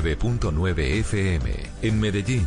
9.9 0.00 1.00
FM. 1.00 1.50
En 1.82 2.00
Medellín, 2.00 2.46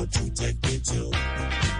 Won't 0.00 0.12
take 0.34 0.62
me 0.64 0.78
to 0.78 1.10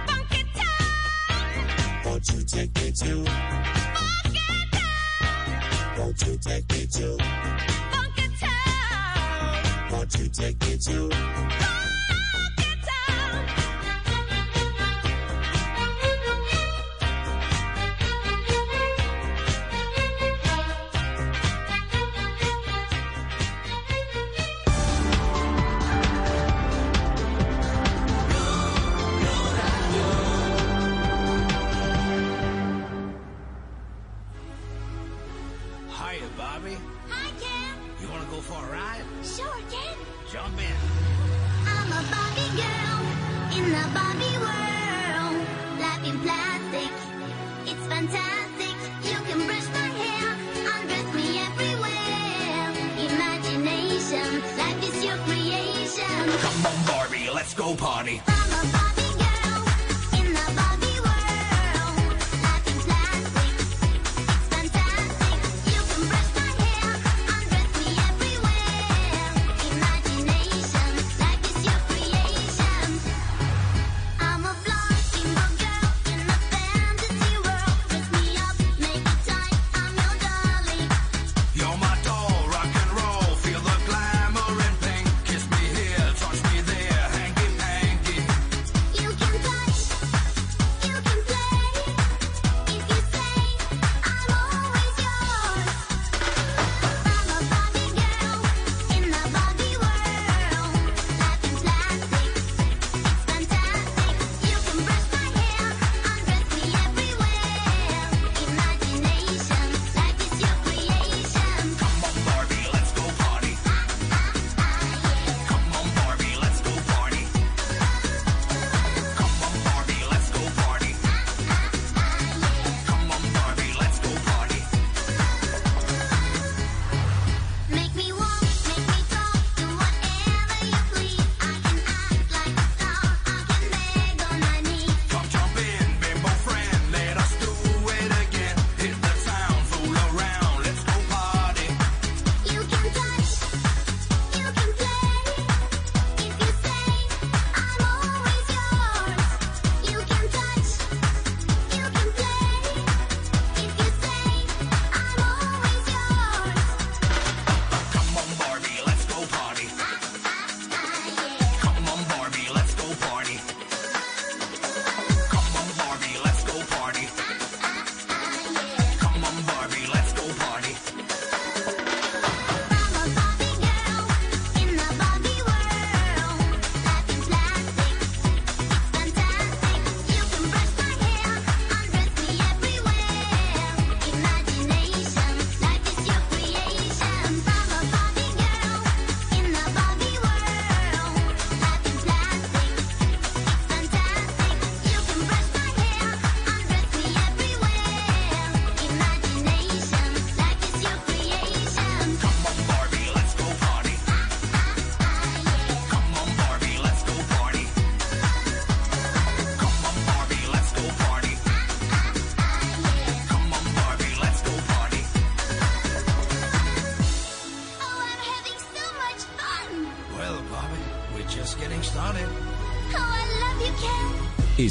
Funky 0.07 0.45
Town? 0.55 2.05
Won't 2.05 2.25
take 2.47 2.75
me 2.77 2.93
to 2.93 3.25
Funky 3.25 4.41
Town? 4.71 5.97
Won't 5.97 6.19
take 6.19 6.69
me 6.71 6.87
to 6.87 7.17
Funky 7.91 8.29
Town? 8.39 9.91
Won't 9.91 10.11
take 10.35 10.61
me 10.61 10.77
to 10.77 11.80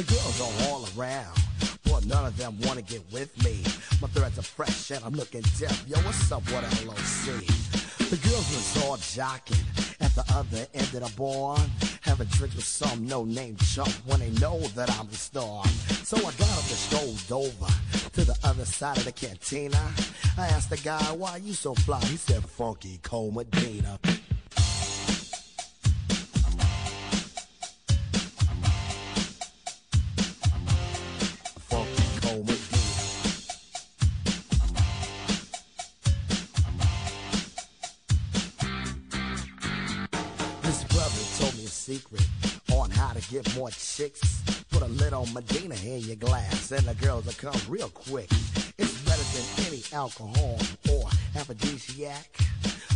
The 0.00 0.14
girls 0.14 0.40
are 0.40 0.70
all 0.70 0.88
around. 0.96 1.36
But 1.84 2.06
none 2.06 2.24
of 2.24 2.34
them 2.38 2.56
wanna 2.62 2.80
get 2.80 3.02
with 3.12 3.36
me. 3.44 3.62
My 4.00 4.08
threads 4.08 4.38
are 4.38 4.42
fresh 4.42 4.90
and 4.92 5.04
I'm 5.04 5.12
looking 5.12 5.42
deaf. 5.58 5.84
Yo, 5.86 5.98
what's 5.98 6.32
up, 6.32 6.42
what 6.50 6.62
LOC? 6.86 7.44
The 8.08 8.16
girls 8.26 8.48
was 8.48 8.82
all 8.82 8.96
jocking 8.96 9.62
at 10.00 10.14
the 10.14 10.24
other 10.32 10.66
end 10.72 10.94
of 10.94 11.02
the 11.04 11.12
bar. 11.18 11.58
Having 12.00 12.28
drinks 12.28 12.56
with 12.56 12.64
some 12.64 13.06
no-name 13.06 13.56
chump 13.56 13.92
when 14.06 14.20
they 14.20 14.30
know 14.40 14.60
that 14.74 14.90
I'm 14.98 15.06
the 15.08 15.16
star. 15.16 15.66
So 16.02 16.16
I 16.16 16.32
got 16.32 16.48
up 16.48 16.64
and 16.64 16.80
strolled 16.80 17.30
over 17.30 17.66
to 18.12 18.24
the 18.24 18.38
other 18.42 18.64
side 18.64 18.96
of 18.96 19.04
the 19.04 19.12
cantina. 19.12 19.82
I 20.38 20.46
asked 20.46 20.70
the 20.70 20.78
guy, 20.78 21.02
why 21.12 21.36
you 21.36 21.52
so 21.52 21.74
fly? 21.74 22.00
He 22.06 22.16
said, 22.16 22.42
Funky 22.42 23.00
Cole. 23.02 23.32
And 46.72 46.86
the 46.86 46.94
girls 47.04 47.24
will 47.26 47.32
come 47.32 47.60
real 47.68 47.88
quick. 47.88 48.28
It's 48.78 49.02
better 49.02 49.22
than 49.34 49.66
any 49.66 49.82
alcohol 49.92 50.58
or 50.92 51.08
aphrodisiac. 51.36 52.38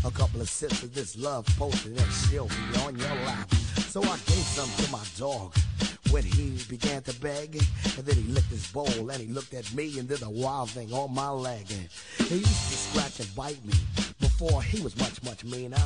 A 0.04 0.10
couple 0.10 0.40
of 0.40 0.48
sips 0.48 0.82
of 0.82 0.94
this 0.94 1.16
love 1.16 1.46
potion, 1.58 1.96
and 1.96 2.12
she'll 2.12 2.46
be 2.46 2.80
on 2.80 2.96
your 2.96 3.14
lap. 3.26 3.50
So 3.88 4.02
I 4.02 4.16
gave 4.26 4.44
some 4.44 4.68
to 4.84 4.92
my 4.92 5.02
dog 5.16 5.56
when 6.10 6.22
he 6.22 6.58
began 6.68 7.02
to 7.02 7.20
beg. 7.20 7.56
And 7.96 8.06
then 8.06 8.16
he 8.16 8.22
licked 8.32 8.50
his 8.50 8.66
bowl 8.70 9.10
and 9.10 9.20
he 9.20 9.26
looked 9.26 9.54
at 9.54 9.72
me 9.74 9.98
and 9.98 10.08
did 10.08 10.22
a 10.22 10.30
wild 10.30 10.70
thing 10.70 10.92
on 10.92 11.12
my 11.12 11.30
leg. 11.30 11.66
He 11.66 12.36
used 12.36 12.46
to 12.46 12.76
scratch 12.76 13.20
and 13.20 13.34
bite 13.34 13.64
me 13.64 13.74
before 14.20 14.62
he 14.62 14.80
was 14.82 14.96
much, 14.98 15.22
much 15.24 15.44
meaner. 15.44 15.82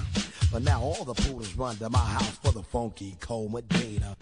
But 0.53 0.63
now 0.63 0.81
all 0.83 1.05
the 1.05 1.15
poodles 1.15 1.55
run 1.57 1.77
to 1.77 1.89
my 1.89 1.99
house 1.99 2.37
for 2.39 2.53
the 2.53 2.63
funky 2.63 3.17
cold 3.21 3.53
Medina. 3.53 4.17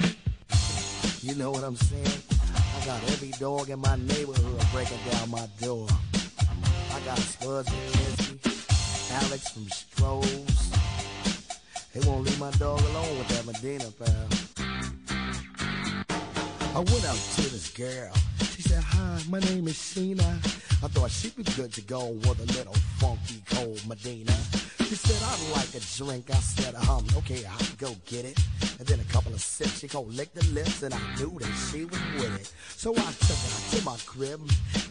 You 1.22 1.34
know 1.34 1.50
what 1.50 1.64
I'm 1.64 1.76
saying? 1.76 2.35
Got 2.86 3.02
every 3.10 3.32
dog 3.32 3.68
in 3.68 3.80
my 3.80 3.96
neighborhood 3.96 4.64
breaking 4.72 4.98
down 5.10 5.28
my 5.28 5.48
door. 5.60 5.88
I 6.94 7.00
got 7.04 7.18
Spuds 7.18 7.68
McKenzie, 7.68 9.10
Alex 9.24 9.48
from 9.50 9.64
Strohs. 9.64 10.70
They 11.92 12.08
won't 12.08 12.24
leave 12.26 12.38
my 12.38 12.52
dog 12.52 12.80
alone 12.80 13.18
with 13.18 13.28
that 13.28 13.44
Medina 13.44 13.90
pal. 13.90 14.28
I 16.76 16.78
went 16.78 17.04
out 17.06 17.16
to 17.16 17.42
this 17.50 17.72
girl. 17.74 18.12
She 18.54 18.62
said, 18.62 18.84
hi, 18.84 19.20
my 19.28 19.40
name 19.40 19.66
is 19.66 19.74
Sheena. 19.74 20.36
I 20.84 20.86
thought 20.86 21.10
she'd 21.10 21.34
be 21.34 21.42
good 21.42 21.72
to 21.72 21.80
go 21.80 22.10
with 22.10 22.38
a 22.38 22.46
little 22.56 22.76
funky 23.00 23.42
cold 23.50 23.84
Medina. 23.88 24.32
She 24.88 24.94
said, 24.94 25.20
I'd 25.20 25.56
like 25.56 25.74
a 25.74 25.80
drink. 25.96 26.30
I 26.30 26.38
said, 26.38 26.76
um, 26.88 27.04
okay, 27.16 27.44
I'll 27.44 27.76
go 27.76 27.92
get 28.06 28.24
it. 28.24 28.38
And 28.78 28.86
then 28.86 29.00
a 29.00 29.12
couple 29.12 29.32
of 29.32 29.40
sips, 29.40 29.80
she 29.80 29.88
gon' 29.88 30.14
lick 30.14 30.32
the 30.32 30.46
lips, 30.52 30.84
and 30.84 30.94
I 30.94 31.00
knew 31.16 31.36
that 31.40 31.52
she 31.72 31.84
was 31.84 31.98
with 32.14 32.40
it. 32.40 32.52
So 32.76 32.92
I 32.92 32.94
took 32.94 33.36
her 33.36 33.78
to 33.78 33.84
my 33.84 33.96
crib, 34.06 34.40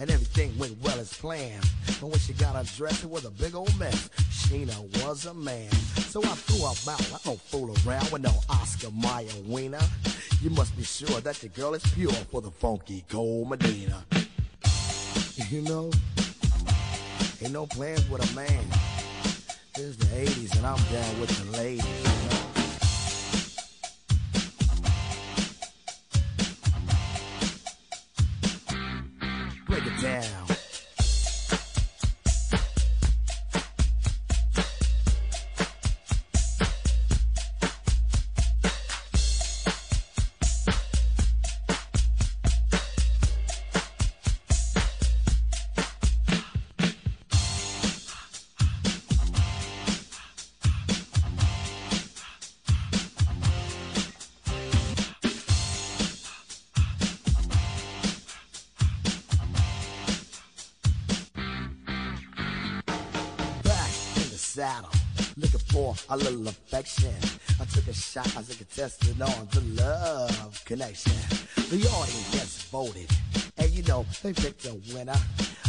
and 0.02 0.12
everything 0.12 0.58
went 0.58 0.76
well 0.84 1.00
as 1.00 1.14
planned. 1.14 1.64
But 2.02 2.08
when 2.08 2.20
she 2.20 2.34
got 2.34 2.58
undressed, 2.58 3.06
it 3.06 3.10
was 3.10 3.24
a 3.24 3.32
big 3.32 3.56
old 3.56 3.72
mess. 3.80 4.10
Sheena 4.32 4.76
was 5.02 5.28
a 5.28 5.34
man. 5.34 5.72
So 6.12 6.22
I 6.22 6.36
threw 6.44 6.66
her 6.66 6.92
out. 6.92 7.14
I 7.14 7.18
don't 7.24 7.40
fool 7.40 7.74
around 7.88 8.12
with 8.12 8.22
no 8.22 8.34
Oscar 8.50 8.92
Mayer 8.92 9.32
wiener. 9.46 9.80
You 10.42 10.50
must 10.50 10.76
be 10.76 10.84
sure 10.84 11.22
that 11.22 11.42
your 11.42 11.52
girl 11.52 11.74
is 11.74 11.84
pure 11.94 12.12
for 12.12 12.42
the 12.42 12.52
funky 12.52 13.06
gold 13.08 13.50
Medina. 13.50 14.04
You 15.50 15.62
know, 15.62 15.90
ain't 17.42 17.54
no 17.54 17.66
plans 17.66 18.10
with 18.10 18.30
a 18.30 18.36
man. 18.36 18.66
It's 19.78 19.98
the 19.98 20.06
80s 20.06 20.56
and 20.56 20.66
I'm 20.66 20.78
down 20.90 21.20
with 21.20 21.52
the 21.52 21.58
ladies. 21.58 22.25
A 66.10 66.18
little 66.18 66.48
affection. 66.48 67.14
I 67.60 67.66
took 67.66 67.88
a 67.88 67.94
shot 67.94 68.36
as 68.38 68.50
a 68.50 68.56
contestant 68.56 69.22
on 69.22 69.48
the 69.52 69.62
love 69.82 70.62
connection. 70.66 71.14
The 71.56 71.88
audience 71.88 72.64
voted, 72.72 73.10
and 73.58 73.70
you 73.72 73.84
know, 73.84 74.06
they 74.22 74.34
picked 74.34 74.66
a 74.66 74.74
winner. 74.94 75.16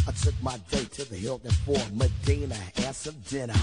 I 0.07 0.11
took 0.11 0.35
my 0.41 0.57
date 0.69 0.91
to 0.93 1.09
the 1.09 1.15
Hilton 1.15 1.51
for 1.65 1.79
Medina 1.93 2.57
and 2.77 2.95
some 2.95 3.15
dinner. 3.27 3.53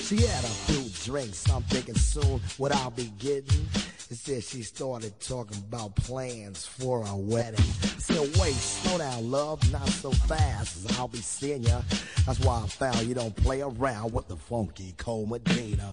She 0.00 0.16
had 0.16 0.44
a 0.44 0.48
few 0.48 1.12
drinks, 1.12 1.48
I'm 1.50 1.62
thinking 1.62 1.94
soon 1.94 2.40
what 2.58 2.74
I'll 2.74 2.90
be 2.90 3.12
getting. 3.18 3.66
Said 4.14 4.44
she 4.44 4.62
started 4.62 5.18
talking 5.18 5.58
about 5.58 5.96
plans 5.96 6.64
for 6.64 7.04
a 7.04 7.16
wedding. 7.16 7.58
I 7.58 7.98
said, 7.98 8.40
wait, 8.40 8.54
slow 8.54 8.98
down, 8.98 9.28
love, 9.28 9.72
not 9.72 9.88
so 9.88 10.12
fast. 10.12 10.98
I'll 10.98 11.08
be 11.08 11.18
seeing 11.18 11.64
ya. 11.64 11.82
That's 12.24 12.38
why 12.38 12.62
I 12.62 12.66
found 12.68 13.08
you 13.08 13.14
don't 13.14 13.34
play 13.34 13.60
around 13.60 14.12
with 14.12 14.28
the 14.28 14.36
funky 14.36 14.94
cold 14.98 15.30
Medina. 15.30 15.92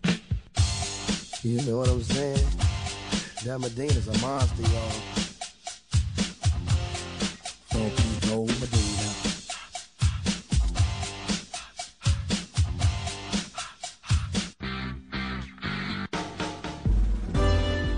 You 1.44 1.60
know 1.64 1.80
what 1.80 1.90
I'm 1.90 2.04
saying? 2.04 2.46
That 3.46 3.60
Medina's 3.60 4.08
a 4.08 4.16
monster, 4.20 4.62
y'all. 4.62 4.92
Funky 7.72 8.30
Gold 8.30 8.52
Medina. 8.60 9.02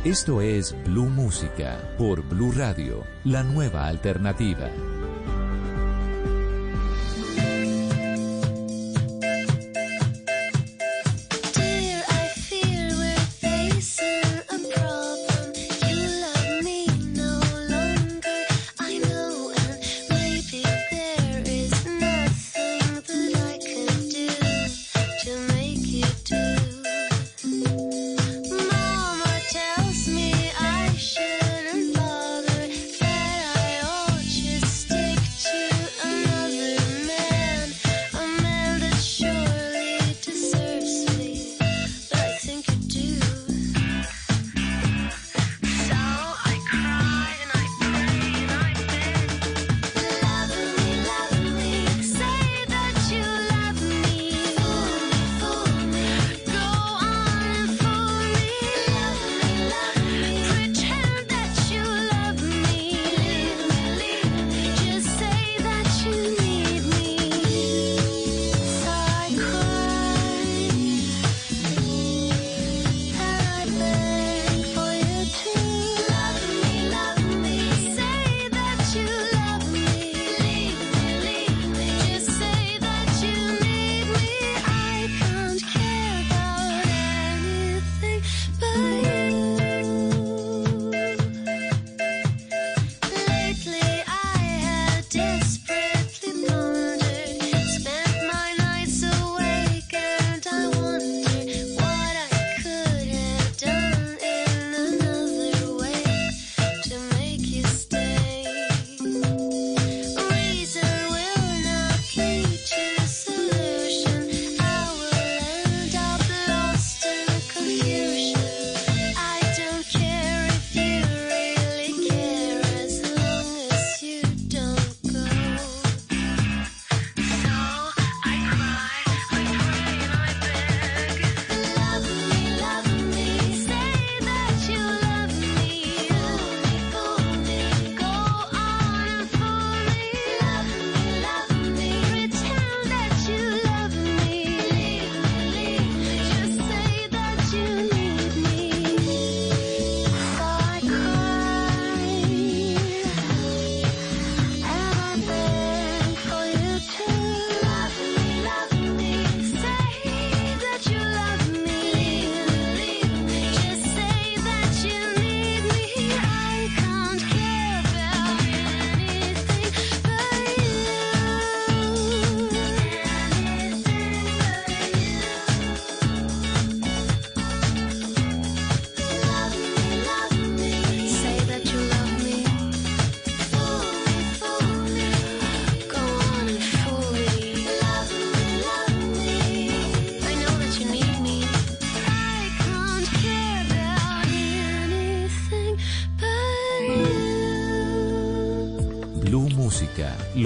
Esto 0.05 0.39
es 0.41 0.73
Blue 0.85 1.09
Música 1.09 1.95
por 1.97 2.21
Blue 2.21 2.53
Radio, 2.53 3.03
la 3.25 3.43
nueva 3.43 3.88
alternativa. 3.88 4.69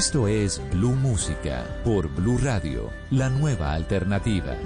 Esto 0.00 0.26
es 0.28 0.62
Blue 0.70 0.96
Música 0.96 1.62
por 1.84 2.08
Blue 2.08 2.38
Radio, 2.38 2.90
la 3.10 3.28
nueva 3.28 3.74
alternativa. 3.74 4.56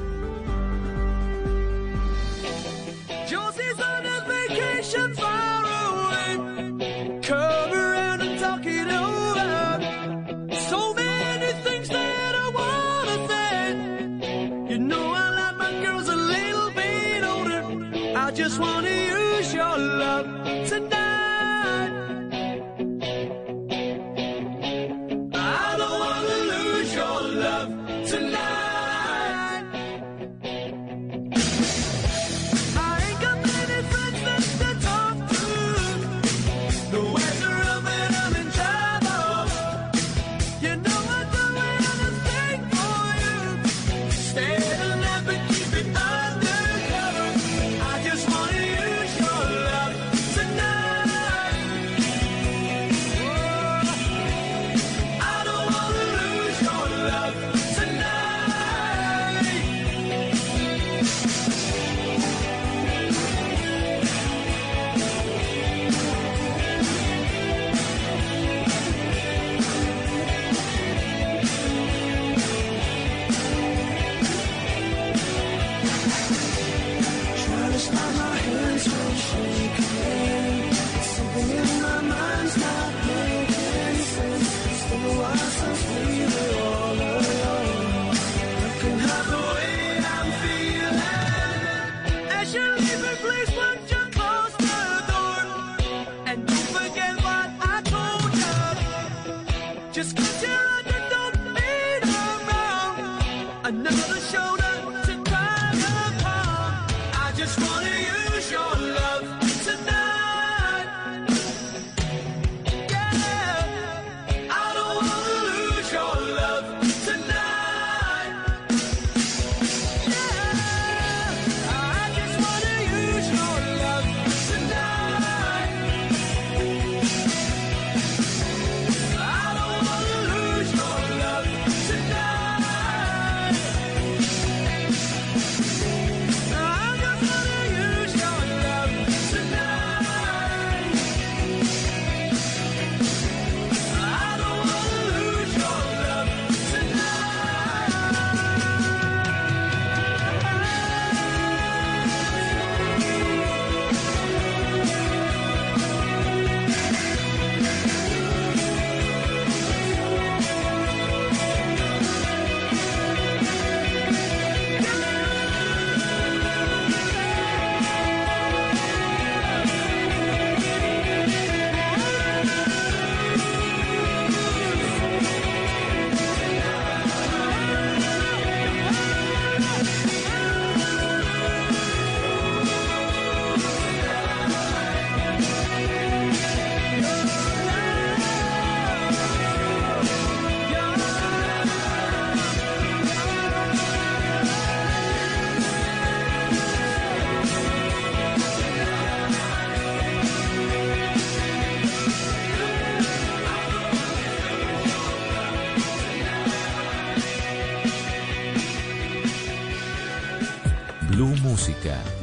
just 18.36 18.58
wanna 18.58 18.90
use 18.90 19.54
your 19.54 19.78
love 19.78 20.26
tonight. 20.68 21.23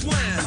slam. 0.00 0.42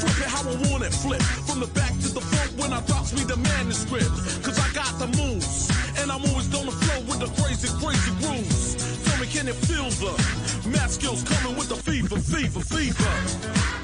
Flip 0.00 0.18
it 0.20 0.30
how 0.30 0.44
I 0.44 0.54
want 0.68 0.84
it, 0.84 0.92
flip. 0.92 1.22
From 1.48 1.60
the 1.60 1.66
back 1.68 1.92
to 2.04 2.08
the 2.12 2.20
front 2.20 2.50
when 2.60 2.72
I 2.72 2.80
drops 2.86 3.12
me 3.12 3.24
the 3.24 3.36
manuscript. 3.36 4.12
Cause 4.44 4.58
I 4.58 4.68
got 4.72 4.92
the 4.98 5.08
moves. 5.16 5.70
And 6.00 6.12
I'm 6.12 6.22
always 6.28 6.52
on 6.54 6.66
the 6.66 6.76
flow 6.84 7.00
with 7.08 7.20
the 7.24 7.30
crazy, 7.40 7.68
crazy 7.80 8.12
grooves. 8.20 8.76
Tell 9.04 9.18
me, 9.20 9.26
can 9.26 9.48
it 9.48 9.56
feel 9.68 9.88
the 10.04 10.12
math 10.68 10.92
skills 10.92 11.22
coming 11.24 11.56
with 11.56 11.68
the 11.68 11.76
fever, 11.76 12.18
fever, 12.18 12.60
fever? 12.60 13.83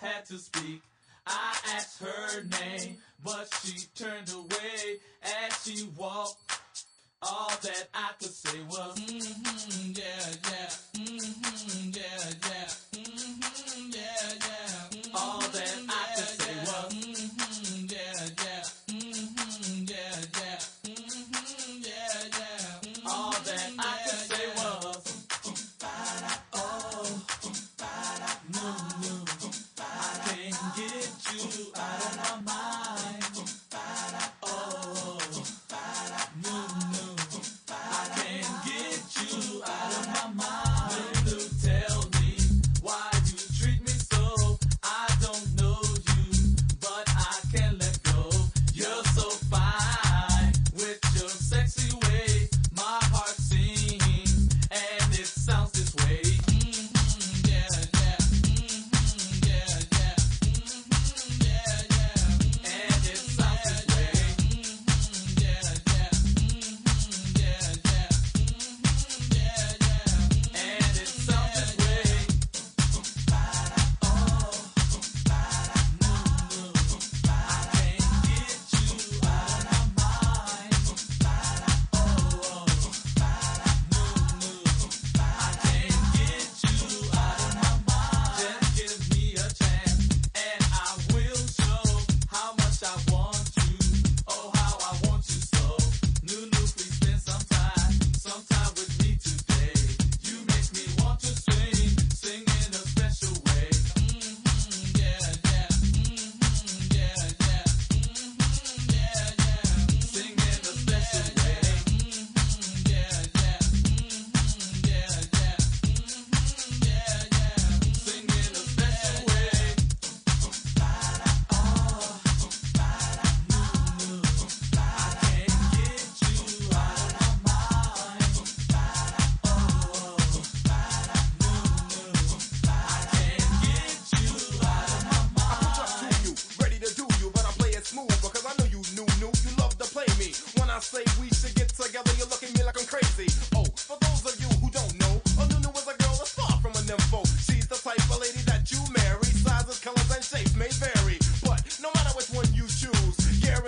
Had 0.00 0.24
to 0.26 0.38
speak. 0.38 0.82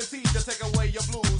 Guaranteed 0.00 0.24
to 0.32 0.44
take 0.44 0.74
away 0.74 0.86
your 0.86 1.02
blues. 1.10 1.39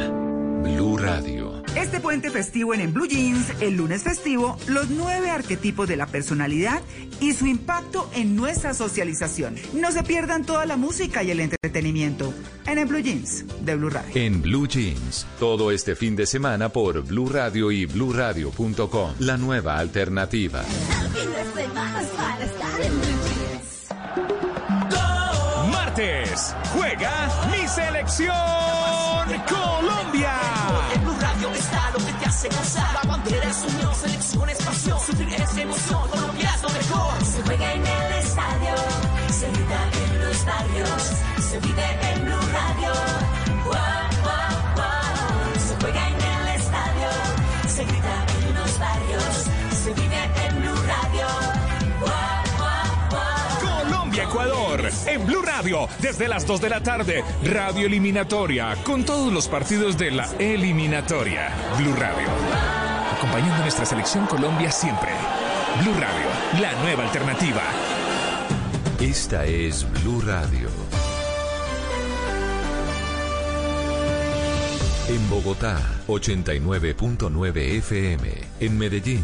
Este 1.91 2.03
puente 2.03 2.31
festivo 2.31 2.73
en, 2.73 2.79
en 2.79 2.93
Blue 2.93 3.05
Jeans, 3.05 3.51
el 3.59 3.75
lunes 3.75 4.03
festivo, 4.03 4.57
los 4.69 4.89
nueve 4.89 5.29
arquetipos 5.29 5.89
de 5.89 5.97
la 5.97 6.05
personalidad 6.05 6.81
y 7.19 7.33
su 7.33 7.47
impacto 7.47 8.09
en 8.15 8.37
nuestra 8.37 8.73
socialización. 8.73 9.57
No 9.73 9.91
se 9.91 10.01
pierdan 10.01 10.45
toda 10.45 10.65
la 10.65 10.77
música 10.77 11.21
y 11.21 11.31
el 11.31 11.41
entretenimiento 11.41 12.33
en 12.65 12.77
el 12.77 12.85
Blue 12.85 13.01
Jeans 13.01 13.43
de 13.65 13.75
Blue 13.75 13.89
Radio. 13.89 14.09
En 14.15 14.41
Blue 14.41 14.69
Jeans, 14.69 15.27
todo 15.37 15.69
este 15.69 15.97
fin 15.97 16.15
de 16.15 16.25
semana 16.25 16.69
por 16.69 17.01
Blue 17.01 17.27
Radio 17.27 17.73
y 17.73 17.85
bluradio.com. 17.87 19.11
La 19.19 19.35
nueva 19.35 19.77
alternativa. 19.77 20.63
Martes, 25.69 26.55
juega 26.73 27.29
mi 27.51 27.67
selección 27.67 28.31
Colombia. 29.47 30.20
Es 33.29 33.63
unión, 33.73 33.95
selección 33.95 34.49
es 34.49 34.57
pasión, 34.57 34.99
sentir 34.99 35.27
es 35.33 35.57
emoción. 35.57 36.09
Colombia 36.09 36.51
es 36.55 36.63
lo 36.63 36.69
mejor. 36.69 37.25
Se 37.25 37.41
juega 37.43 37.73
en 37.73 37.85
el 37.85 38.13
estadio, 38.13 38.75
se 39.29 39.47
grita 39.51 39.89
en 40.05 40.19
los 40.19 40.45
barrios, 40.45 41.11
se 41.49 41.59
vive 41.59 41.85
en 42.13 42.25
Blue 42.25 42.41
Radio. 42.51 42.93
Wow, 43.65 43.73
wow, 44.23 44.75
wow. 44.75 45.67
Se 45.67 45.75
juega 45.79 46.07
en 46.07 46.15
el 46.15 46.47
estadio, 46.55 47.09
se 47.67 47.85
grita 47.85 48.25
en 48.47 48.55
los 48.55 48.79
barrios, 48.79 49.45
se 49.83 49.93
vive 49.93 50.23
en 50.47 50.61
Blue 50.61 50.81
Radio. 50.87 51.27
Wow. 51.99 53.81
Colombia-Ecuador. 53.83 54.89
En 55.05 55.25
Blue 55.25 55.41
Radio, 55.41 55.87
desde 55.99 56.27
las 56.27 56.45
2 56.45 56.61
de 56.61 56.69
la 56.69 56.81
tarde. 56.81 57.23
Radio 57.43 57.85
eliminatoria, 57.85 58.75
con 58.83 59.05
todos 59.05 59.31
los 59.31 59.47
partidos 59.47 59.97
de 59.97 60.11
la 60.11 60.27
eliminatoria. 60.39 61.51
Blue 61.77 61.93
Radio. 61.93 62.90
Acompañando 63.21 63.53
a 63.57 63.59
nuestra 63.59 63.85
selección 63.85 64.25
Colombia 64.25 64.71
siempre. 64.71 65.11
Blue 65.79 65.93
Radio, 65.93 66.59
la 66.59 66.73
nueva 66.81 67.03
alternativa. 67.03 67.61
Esta 68.99 69.45
es 69.45 69.85
Blue 70.01 70.21
Radio. 70.21 70.67
En 75.07 75.29
Bogotá, 75.29 75.79
89.9 76.07 77.77
FM. 77.77 78.31
En 78.59 78.77
Medellín, 78.79 79.23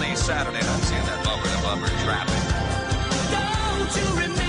sunny 0.00 0.16
Saturday 0.16 0.60
night, 0.66 0.82
seeing 0.84 1.04
that 1.04 1.22
bumper 1.24 1.48
to 1.48 1.62
bumper 1.62 1.88
traffic. 2.04 2.40
Don't 3.30 3.92
you 3.96 4.08
remember? 4.16 4.46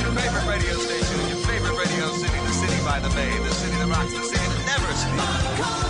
Your 0.00 0.12
favorite 0.12 0.46
radio 0.48 0.74
station 0.74 1.20
in 1.20 1.28
your 1.28 1.38
favorite 1.46 1.78
radio 1.78 2.08
city, 2.14 2.38
the 2.38 2.52
city 2.52 2.84
by 2.84 2.98
the 2.98 3.10
bay, 3.10 3.30
the 3.38 3.54
city 3.54 3.76
that 3.76 3.88
rocks 3.88 4.12
the 4.12 4.24
sand 4.24 4.52
and 4.52 4.66
never 4.66 4.92
sleeps. 4.94 5.89